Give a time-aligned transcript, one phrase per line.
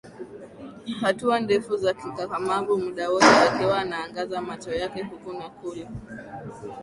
[1.01, 5.87] Hatua ndefu za kikakamavu muda wote akiwa anaangaza macho yake huku na kule